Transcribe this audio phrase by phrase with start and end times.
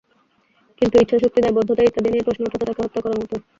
[0.81, 3.41] কিন্তু ইচ্ছাশক্তি, দায়বদ্ধতা ইত্যাদি নিয়ে প্রশ্ন ওঠাটা তাঁকে হত্যা করার মতোই।